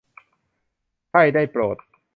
[1.11, 1.77] ใช่ได้โปรด!